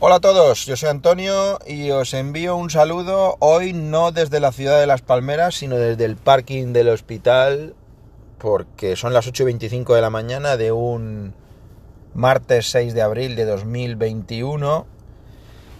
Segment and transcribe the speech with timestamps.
[0.00, 4.50] Hola a todos, yo soy Antonio y os envío un saludo hoy no desde la
[4.50, 7.74] ciudad de Las Palmeras, sino desde el parking del hospital,
[8.38, 11.32] porque son las 8.25 de la mañana de un
[12.12, 14.84] martes 6 de abril de 2021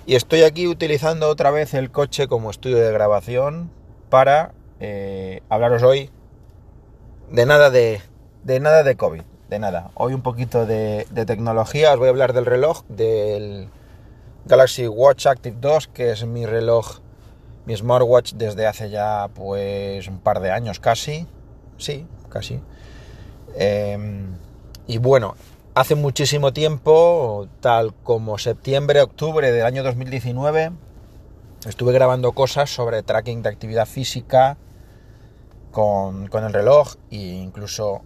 [0.06, 3.68] y estoy aquí utilizando otra vez el coche como estudio de grabación
[4.10, 6.08] para eh, hablaros hoy
[7.32, 8.00] de nada de,
[8.44, 9.90] de nada de COVID, de nada.
[9.94, 13.68] Hoy un poquito de, de tecnología, os voy a hablar del reloj, del
[14.46, 16.98] Galaxy Watch Active 2, que es mi reloj,
[17.64, 21.26] mi smartwatch desde hace ya pues un par de años casi,
[21.78, 22.60] sí, casi.
[23.56, 23.96] Eh,
[24.86, 25.34] y bueno,
[25.74, 30.72] hace muchísimo tiempo, tal como septiembre, octubre del año 2019,
[31.66, 34.58] estuve grabando cosas sobre tracking de actividad física
[35.70, 38.02] con, con el reloj e incluso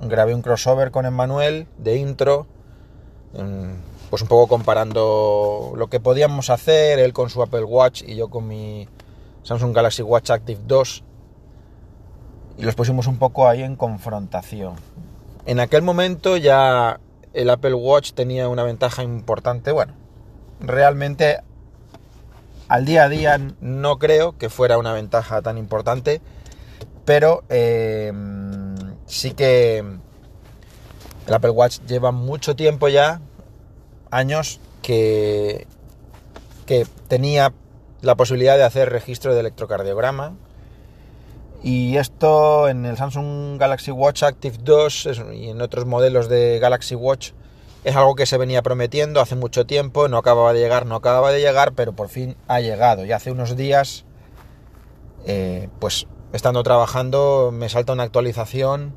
[0.00, 2.46] grabé un crossover con Emmanuel de intro
[4.10, 8.28] pues un poco comparando lo que podíamos hacer, él con su Apple Watch y yo
[8.28, 8.88] con mi
[9.42, 11.04] Samsung Galaxy Watch Active 2.
[12.58, 14.74] Y los pusimos un poco ahí en confrontación.
[15.46, 17.00] En aquel momento ya
[17.32, 19.72] el Apple Watch tenía una ventaja importante.
[19.72, 19.94] Bueno,
[20.60, 21.40] realmente
[22.68, 26.20] al día a día no creo que fuera una ventaja tan importante,
[27.04, 28.12] pero eh,
[29.06, 29.78] sí que
[31.26, 33.20] el Apple Watch lleva mucho tiempo ya
[34.14, 35.66] años que,
[36.66, 37.52] que tenía
[38.00, 40.34] la posibilidad de hacer registro de electrocardiograma.
[41.62, 46.94] Y esto en el Samsung Galaxy Watch Active 2 y en otros modelos de Galaxy
[46.94, 47.32] Watch
[47.84, 51.32] es algo que se venía prometiendo hace mucho tiempo, no acababa de llegar, no acababa
[51.32, 53.04] de llegar, pero por fin ha llegado.
[53.04, 54.04] Y hace unos días,
[55.26, 58.94] eh, pues estando trabajando, me salta una actualización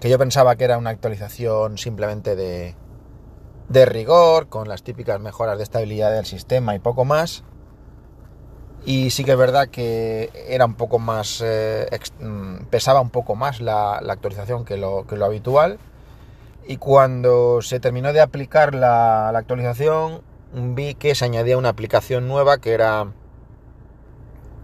[0.00, 2.74] que yo pensaba que era una actualización simplemente de,
[3.68, 7.44] de rigor, con las típicas mejoras de estabilidad del sistema y poco más.
[8.86, 11.88] Y sí que es verdad que era un poco más, eh,
[12.20, 15.78] mm, pesaba un poco más la, actualización que lo, que lo, habitual.
[16.66, 22.28] Y cuando se terminó de aplicar la, la, actualización, vi que se añadía una aplicación
[22.28, 23.12] nueva que era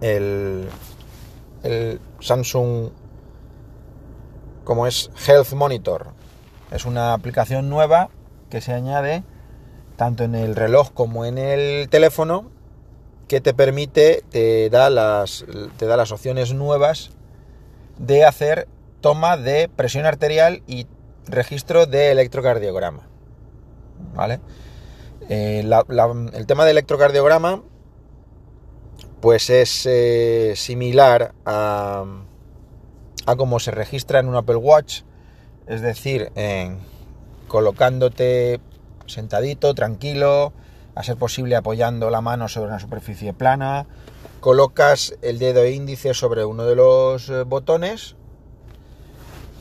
[0.02, 0.68] el,
[1.62, 2.90] el Samsung,
[4.64, 6.08] como es Health Monitor.
[6.70, 8.10] Es una aplicación nueva
[8.50, 9.22] que se añade
[9.96, 12.50] tanto en el reloj como en el teléfono
[13.28, 15.44] que te permite, te da las,
[15.76, 17.10] te da las opciones nuevas
[17.98, 18.66] de hacer
[19.00, 20.86] toma de presión arterial y
[21.26, 23.08] registro de electrocardiograma.
[24.14, 24.40] ¿Vale?
[25.28, 27.62] Eh, el tema de electrocardiograma
[29.20, 32.04] pues es eh, similar a,
[33.26, 35.02] a cómo se registra en un Apple Watch,
[35.66, 36.78] es decir, en
[37.50, 38.60] colocándote
[39.06, 40.52] sentadito, tranquilo,
[40.94, 43.86] a ser posible apoyando la mano sobre una superficie plana,
[44.38, 48.14] colocas el dedo índice sobre uno de los eh, botones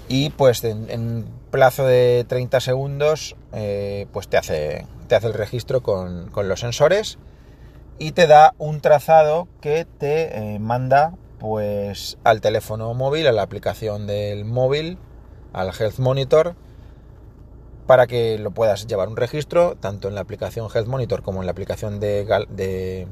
[0.08, 5.82] y pues en, plazo de 30 segundos eh, pues te hace, te hace el registro
[5.82, 7.18] con, los sensores
[7.98, 13.42] y te da un trazado que te eh, manda pues al teléfono móvil, a la
[13.42, 15.00] aplicación del móvil,
[15.54, 16.56] al Health Monitor
[17.90, 21.48] para que lo puedas llevar un registro tanto en la aplicación Health Monitor como en
[21.48, 23.08] la aplicación de,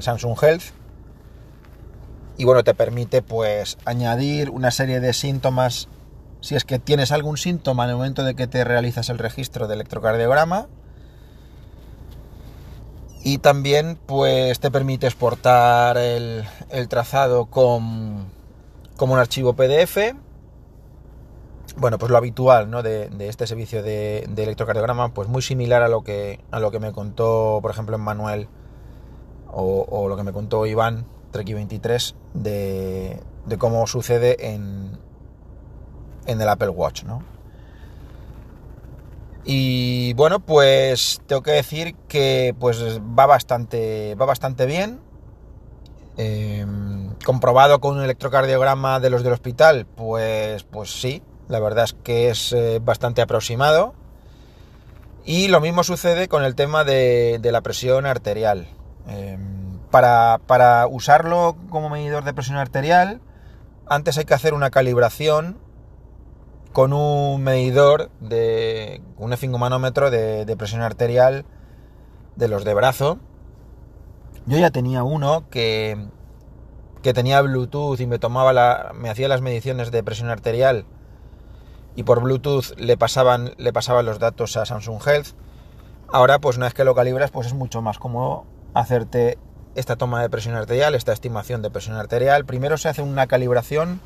[0.00, 0.62] Samsung Health.
[2.38, 5.88] Y bueno te permite pues añadir una serie de síntomas.
[6.40, 9.68] Si es que tienes algún síntoma en el momento de que te realizas el registro
[9.68, 10.68] de electrocardiograma.
[13.22, 18.30] Y también pues te permite exportar el, el trazado con,
[18.96, 19.98] como un archivo PDF
[21.76, 22.82] bueno, pues lo habitual ¿no?
[22.82, 26.92] de, este servicio de, electrocardiograma, pues muy similar a lo que, a lo que me
[26.92, 28.48] contó, por ejemplo, Manuel
[29.56, 34.98] o, lo que me contó Iván, Treki23, de, de cómo sucede en,
[36.26, 37.22] en el Apple Watch, ¿no?
[39.44, 45.00] Y bueno, pues tengo que decir que pues va bastante, va bastante bien.
[46.16, 51.92] Em, comprobado con un electrocardiograma de los del hospital, pues, pues sí, la verdad es
[51.92, 53.94] que es eh, bastante aproximado.
[55.24, 58.68] Y lo mismo sucede con el tema de, la presión arterial.
[59.08, 63.20] Em, para, usarlo como medidor de presión arterial,
[63.86, 65.58] antes hay que hacer una calibración
[66.72, 71.44] con un medidor de un efingomanómetro de, de presión arterial
[72.36, 73.18] de los de brazo.
[74.46, 76.08] Yo ya tenía uno que,
[77.02, 80.84] que tenía Bluetooth y me tomaba la, me hacía las mediciones de presión arterial
[81.96, 85.28] y por Bluetooth le pasaban, le pasaban los datos a Samsung Health.
[86.08, 88.44] Ahora, pues una vez que lo calibras, pues es mucho más cómodo
[88.74, 89.38] hacerte
[89.74, 92.44] esta toma de presión arterial, esta estimación de presión arterial.
[92.44, 94.00] Primero se hace una calibración,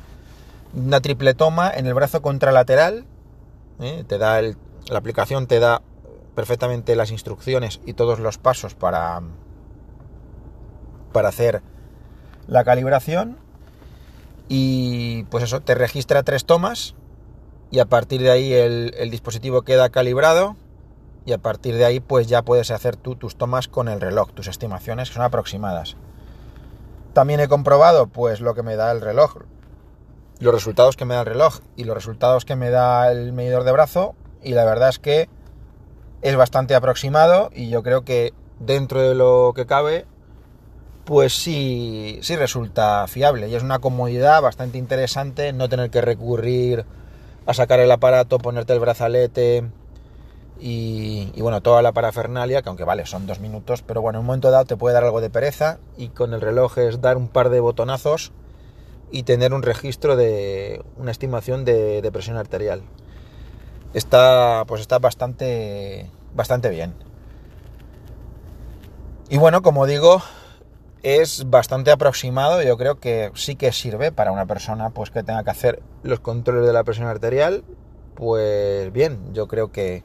[0.73, 3.05] una triple toma en el brazo contralateral.
[3.79, 4.03] ¿eh?
[4.07, 5.81] Te da la aplicación te da
[6.35, 9.21] perfectamente las instrucciones y todos los pasos para,
[11.11, 11.61] para hacer
[12.47, 13.37] la calibración.
[14.47, 16.95] Y pues eso, te registra tres tomas
[17.71, 20.55] y a partir de ahí el, dispositivo queda calibrado
[21.25, 24.31] y a partir de ahí pues ya puedes hacer tú tus tomas con el reloj,
[24.31, 25.95] tus estimaciones que son aproximadas.
[27.13, 29.37] También he comprobado pues lo que me da el reloj,
[30.39, 33.63] los resultados que me da el reloj y los resultados que me da el medidor
[33.63, 35.29] de brazo y la verdad es que
[36.21, 40.05] es bastante aproximado y yo creo que dentro de lo que cabe
[41.05, 46.85] pues sí, sí resulta fiable y es una comodidad bastante interesante no tener que recurrir
[47.45, 49.69] a sacar el aparato, ponerte el brazalete
[50.59, 54.27] y, bueno, toda la parafernalia, que aunque vale, son dos minutos, pero bueno, en un
[54.27, 57.27] momento dado te puede dar algo de pereza y con el reloj es dar un
[57.29, 58.33] par de botonazos
[59.11, 62.83] y tener un registro de una estimación de, de presión arterial.
[63.93, 66.93] Está, pues está bastante, bastante bien.
[69.29, 70.21] Y bueno, como digo,
[71.03, 75.43] es bastante aproximado, yo creo que sí que sirve para una persona pues que tenga
[75.43, 77.63] que hacer los controles de la presión arterial,
[78.15, 80.03] pues bien, yo creo que,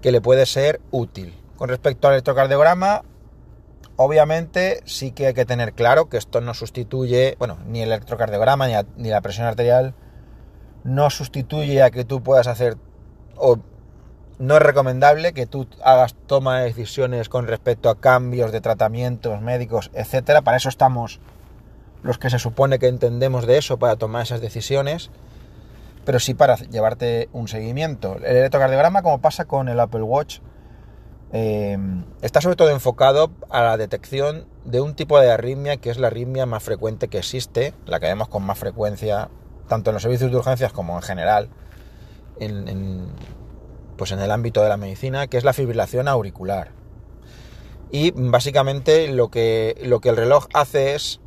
[0.00, 1.34] que le puede ser útil.
[1.56, 3.02] Con respecto al electrocardiograma,
[3.96, 8.66] obviamente sí que hay que tener claro que esto no sustituye, bueno, ni el electrocardiograma
[8.66, 9.94] ni, ni la presión arterial
[10.82, 12.76] no sustituye a que tú puedas hacer
[14.42, 19.40] no es recomendable que tú hagas toma de decisiones con respecto a cambios de tratamientos
[19.40, 20.42] médicos, etcétera.
[20.42, 21.20] Para eso estamos
[22.02, 25.10] los que se supone que entendemos de eso para tomar esas decisiones,
[26.04, 28.16] pero sí para llevarte un seguimiento.
[28.16, 30.40] El electrocardiograma, como pasa con el Apple Watch,
[31.32, 31.78] eh,
[32.20, 36.08] está sobre todo enfocado a la detección de un tipo de arritmia que es la
[36.08, 39.28] arritmia más frecuente que existe, la que vemos con más frecuencia
[39.68, 41.48] tanto en los servicios de urgencias como en general
[42.40, 43.06] en,
[44.02, 46.72] pues en el ámbito de la medicina, que es la fibrilación auricular.
[47.92, 51.20] Y básicamente lo que, lo que el reloj hace es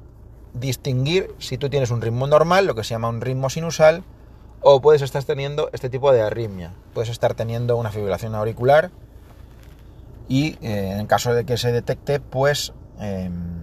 [0.54, 4.04] distinguir si tú tienes un ritmo normal, lo que se llama un ritmo sinusal,
[4.60, 6.74] o puedes estar teniendo este tipo de arritmia.
[6.94, 8.92] Puedes estar teniendo una fibrilación auricular
[10.28, 13.62] y eh, en caso de que se detecte, pues em,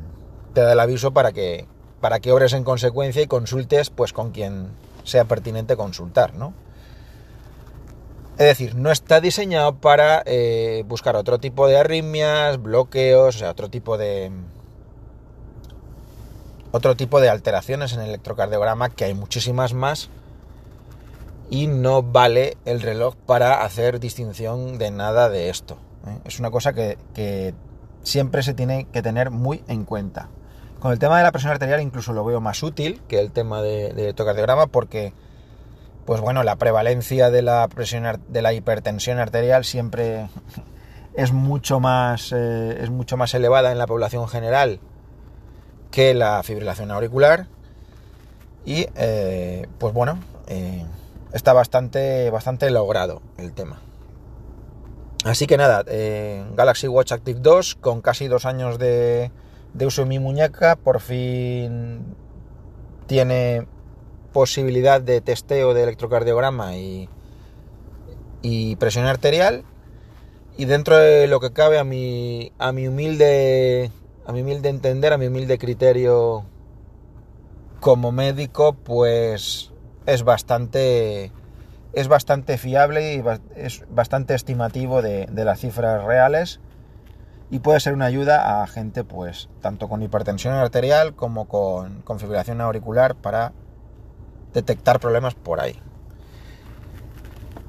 [0.54, 1.66] te da el aviso para que,
[2.00, 4.70] para que obres en consecuencia y consultes pues con quien
[5.04, 6.54] sea pertinente consultar, ¿no?
[8.38, 13.50] Es decir, no está diseñado para eh, buscar otro tipo de arritmias, bloqueos, o sea,
[13.50, 14.32] otro tipo de.
[16.70, 20.08] Otro tipo de alteraciones en el electrocardiograma, que hay muchísimas más.
[21.50, 25.76] Y no vale el reloj para hacer distinción de nada de esto.
[26.06, 26.18] ¿eh?
[26.24, 27.54] Es una cosa que,
[28.02, 30.30] siempre se tiene que tener muy en cuenta.
[30.80, 33.60] Con el tema de la presión arterial incluso lo veo más útil que el tema
[33.60, 35.12] de, de electrocardiograma porque
[36.04, 40.28] pues bueno, la prevalencia de la presión de la hipertensión arterial siempre
[41.14, 44.80] es mucho más eh, es mucho más elevada en la población general
[45.90, 47.46] que la fibrilación auricular
[48.64, 50.84] y eh, pues bueno eh,
[51.32, 53.80] está bastante bastante logrado el tema.
[55.24, 55.84] Así que nada
[56.56, 59.30] Galaxy Watch Active 2 con casi dos años de,
[59.72, 62.16] de uso en mi muñeca por fin
[63.06, 63.68] tiene
[64.32, 67.08] posibilidad de testeo de electrocardiograma y,
[68.42, 69.64] y presión arterial.
[70.56, 73.90] Y dentro de lo que cabe a mi, a mi humilde
[74.26, 76.44] a mi humilde entender, a mi humilde criterio
[77.80, 79.72] como médico, pues
[80.06, 81.32] es bastante
[81.92, 83.22] es bastante fiable y
[83.56, 86.60] es bastante estimativo de, de, las cifras reales
[87.50, 92.18] y puede ser una ayuda a gente pues tanto con hipertensión arterial como con, con
[92.18, 93.52] fibrilación auricular para
[94.52, 95.78] detectar problemas por ahí.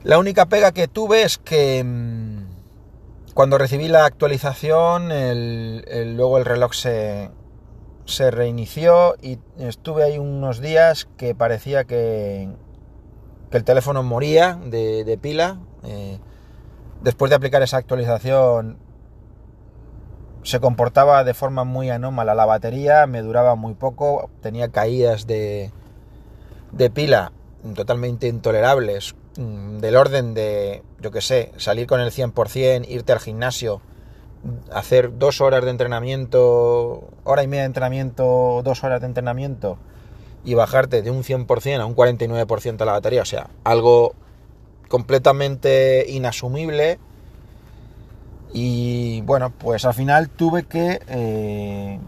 [0.03, 6.73] La única pega que tuve es que mm, cuando recibí la actualización, luego el reloj
[6.73, 7.31] se,
[8.31, 12.49] reinició y estuve ahí unos días que parecía que,
[13.49, 15.59] que el teléfono moría de, pila.
[15.83, 16.19] Eh,
[17.01, 18.77] después de aplicar esa actualización
[20.43, 25.71] se comportaba de forma muy anómala la batería, me duraba muy poco, tenía caídas de,
[26.73, 27.31] de pila
[27.75, 33.19] totalmente intolerables, mm, del orden de, yo que sé, salir con el 100%, irte al
[33.19, 33.81] gimnasio,
[34.73, 39.77] hacer dos horas de entrenamiento, hora y media de entrenamiento, dos horas de entrenamiento
[40.43, 44.13] y bajarte de un 100% a un 49% de la batería, o sea, algo
[44.89, 46.99] completamente inasumible.
[48.53, 51.99] Y bueno, pues al final tuve que, eh,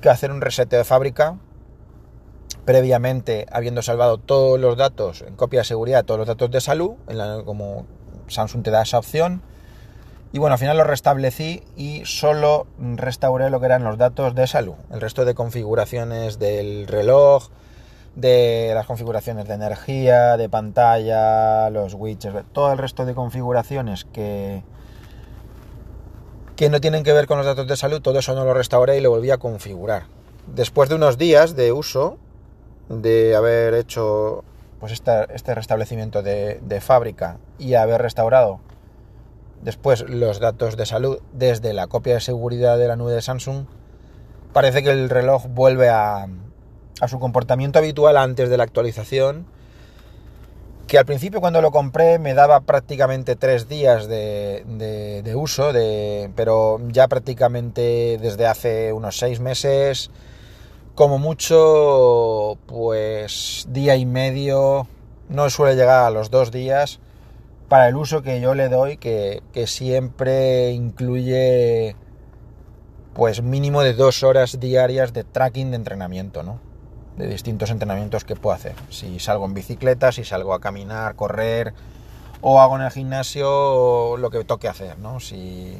[0.00, 1.36] que hacer un reset de fábrica.
[2.66, 6.96] Previamente, habiendo salvado todos los datos en copia de seguridad, todos los datos de salud,
[7.06, 7.86] en como
[8.26, 9.40] Samsung te da esa opción.
[10.32, 14.48] Y bueno, al final lo restablecí y solo restauré lo que eran los datos de
[14.48, 14.74] salud.
[14.90, 17.50] El resto de configuraciones del reloj,
[18.16, 24.64] de las configuraciones de energía, de pantalla, los widgets, todo el resto de configuraciones que,
[26.56, 28.98] que no tienen que ver con los datos de salud, todo eso no lo restauré
[28.98, 30.04] y lo volví a configurar.
[30.48, 32.18] Después de unos días de uso,
[32.88, 34.44] de haber hecho
[34.80, 38.60] pues este, restablecimiento de, de fábrica y haber restaurado
[39.62, 43.66] después los datos de salud desde la copia de seguridad de la nube de Samsung,
[44.52, 46.28] parece que el reloj vuelve a,
[47.08, 49.46] su comportamiento habitual antes de la actualización,
[50.86, 56.80] que al principio cuando lo compré me daba prácticamente tres días de, uso, de, pero
[56.88, 60.10] ya prácticamente desde hace unos seis meses,
[60.96, 64.88] como mucho, pues día y medio,
[65.28, 66.98] no suele llegar a los dos días
[67.68, 71.94] para el uso que yo le doy, que, que siempre incluye
[73.14, 76.58] pues mínimo de dos horas diarias de tracking de entrenamiento, ¿no?
[77.16, 78.74] de distintos entrenamientos que puedo hacer.
[78.90, 81.74] Si salgo en bicicleta, si salgo a caminar, correr
[82.40, 85.20] o hago en el gimnasio lo que toque hacer, ¿no?
[85.20, 85.78] Si,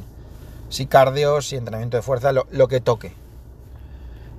[0.69, 3.13] si cardio, si entrenamiento de fuerza, lo, que toque.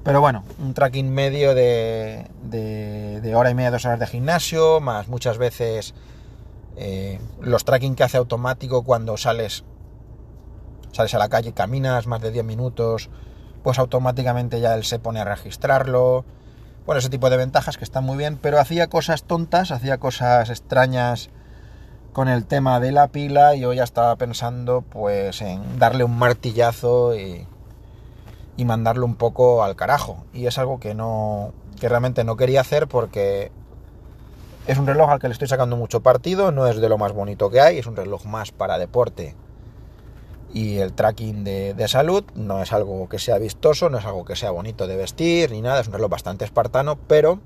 [0.08, 5.08] Pero bueno, un tracking medio de, de, hora y media, dos horas de gimnasio, más
[5.08, 5.92] muchas veces
[6.78, 9.64] eh, los tracking que hace automático cuando sales,
[10.92, 13.10] sales a la calle, caminas más de 10 minutos,
[13.62, 16.24] pues automáticamente ya él se pone a registrarlo.
[16.86, 20.48] Bueno, ese tipo de ventajas que están muy bien, pero hacía cosas tontas, hacía cosas
[20.48, 21.28] extrañas
[22.14, 26.16] con el tema de la pila y yo ya estaba pensando pues en darle un
[26.16, 27.46] martillazo y,
[28.58, 30.26] y mandarlo un poco al carajo.
[30.34, 33.50] Y es algo que no que realmente no quería hacer porque
[34.66, 37.12] es un reloj al que le estoy sacando mucho partido, no es de lo más
[37.12, 39.34] bonito que hay, es un reloj más para deporte
[40.52, 44.36] y el tracking de, salud no es algo que sea vistoso, no es algo que
[44.36, 47.40] sea bonito de vestir ni nada, es un reloj bastante espartano, pero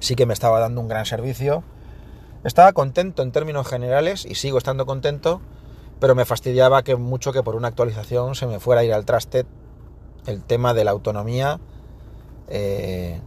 [0.00, 1.62] sí que me estaba dando un gran servicio.
[2.44, 5.40] Estaba contento en términos generales y sigo estando contento,
[6.00, 9.04] pero me fastidiaba que mucho que por una actualización se me fuera a ir al
[9.04, 9.44] traste
[10.26, 11.60] el tema de la autonomía.
[12.48, 13.20] Eh,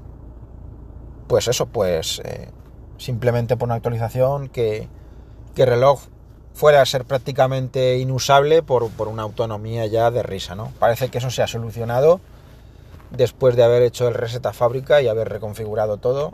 [1.27, 2.49] pues eso, pues eh,
[2.97, 4.87] simplemente por una actualización que,
[5.55, 6.01] que el reloj
[6.53, 10.71] fuera a ser prácticamente inusable por, una autonomía ya de risa, ¿no?
[10.79, 12.19] Parece que eso se ha solucionado
[13.11, 16.33] después de haber hecho el reset a fábrica y haber reconfigurado todo.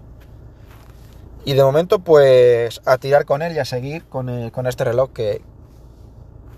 [1.45, 5.11] Y de momento, pues a tirar con él y a seguir con, eh, este reloj
[5.13, 5.41] que,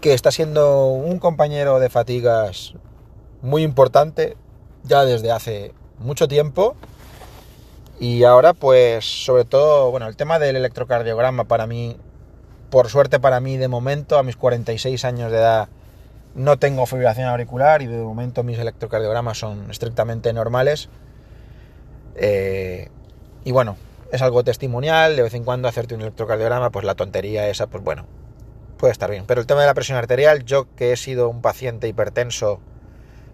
[0.02, 2.74] que está siendo un compañero de fatigas
[3.42, 4.38] muy importante
[4.84, 6.76] ya desde hace mucho tiempo.
[8.00, 11.98] Y ahora, pues, sobre todo, bueno, el tema del electrocardiograma para mí
[12.70, 15.70] por suerte para mí, de momento, a mis 46 años de edad,
[16.36, 20.90] no tengo fibrilación auricular y de momento mis electrocardiogramas son estrictamente normales.
[22.16, 22.90] Eh,
[23.44, 23.78] y bueno,
[24.12, 27.84] es algo testimonial, de vez en cuando hacerte un electrocardiograma, pues la tontería esa, pues
[27.84, 28.06] bueno,
[28.78, 29.24] puede estar bien.
[29.26, 32.60] Pero el tema de la presión arterial, yo que he sido un paciente hipertenso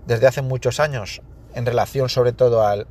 [0.05, 1.21] desde hace muchos años,
[1.53, 2.87] en relación sobre todo al,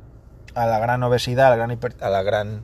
[0.53, 2.63] a la gran obesidad, a la gran, a la gran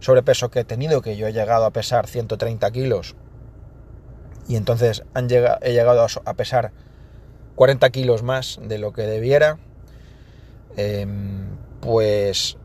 [0.00, 3.16] sobrepeso que he tenido, que yo he llegado a pesar 130 kilos
[4.46, 6.72] y entonces han he llegado a pesar
[7.54, 9.58] 40 kilos más de lo que debiera,
[10.76, 12.58] em, pues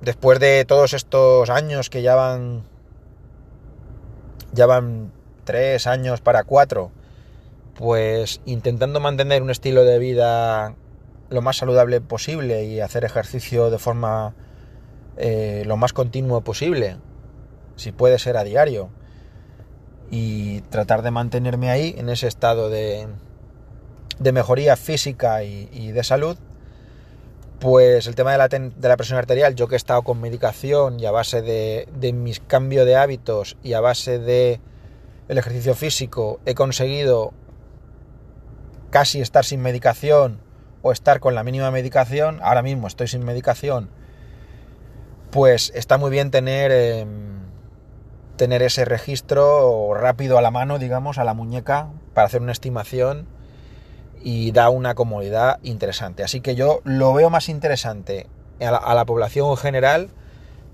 [0.00, 2.64] después de todos estos años que ya van,
[4.52, 5.12] ya van
[5.44, 6.90] 3 años para 4,
[7.74, 10.74] pues intentando mantener un estilo de vida
[11.30, 14.34] lo más saludable posible y hacer ejercicio de forma
[15.16, 16.96] eh, lo más continuo posible,
[17.76, 18.90] si puede ser a diario,
[20.10, 23.08] y tratar de mantenerme ahí en ese estado de,
[24.18, 26.36] de mejoría física y, de salud,
[27.58, 31.00] pues el tema de la, de la, presión arterial, yo que he estado con medicación
[31.00, 34.60] y a base de, de mis cambios de hábitos y a base de
[35.28, 37.32] el ejercicio físico, he conseguido
[38.94, 40.38] casi estar sin medicación
[40.82, 42.38] o estar con la mínima medicación.
[42.44, 43.90] Ahora mismo estoy sin medicación
[45.34, 47.40] pues está muy bien tener, em,
[48.36, 53.26] tener ese registro rápido a la mano, digamos, a la muñeca, para hacer una estimación
[54.22, 56.22] y da una comodidad interesante.
[56.22, 58.28] Así que yo lo veo más interesante
[58.60, 60.08] a la, población en general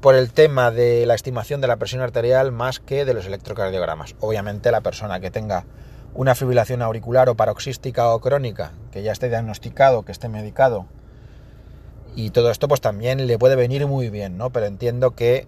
[0.02, 4.14] por el tema de la estimación de la presión arterial más que de los electrocardiogramas.
[4.20, 5.64] Obviamente la persona que tenga
[6.14, 10.86] una fibrilación auricular o paroxística o crónica, que ya esté diagnosticado, que esté medicado,
[12.14, 14.50] y todo esto pues también le puede venir muy bien, ¿no?
[14.50, 15.46] Pero entiendo que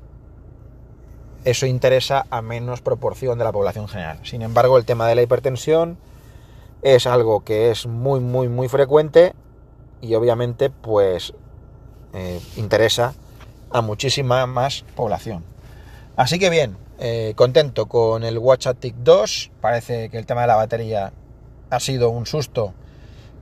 [1.45, 4.21] eso interesa a menos proporción de la población general.
[4.23, 5.99] Sin embargo, el tema de la hipertensión
[6.83, 9.35] es algo que es muy, muy, muy frecuente
[10.01, 11.35] y obviamente pues
[12.13, 13.15] eh, interesa
[13.71, 15.45] a muchísima más población.
[16.17, 19.51] Así que bien, eh, contento con el WatchAtic 2.
[19.61, 21.13] Parece que el tema de la batería
[21.69, 22.75] ha sido un susto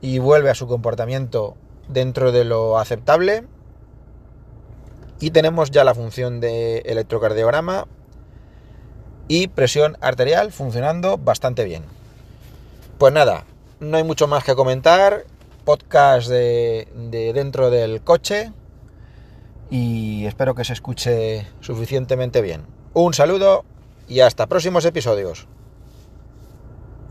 [0.01, 1.55] y vuelve a su comportamiento
[1.87, 3.43] dentro de lo aceptable.
[5.19, 7.85] Y tenemos ya la función de electrocardiograma
[9.27, 11.83] y presión arterial funcionando bastante bien.
[12.97, 13.43] Pues nada,
[13.79, 15.25] no hay mucho más que comentar.
[15.65, 16.87] Podcast de
[17.35, 18.51] dentro del coche
[19.69, 22.80] y espero que se escuche suficientemente bien.
[22.93, 23.63] Un saludo
[24.09, 25.47] y hasta próximos episodios.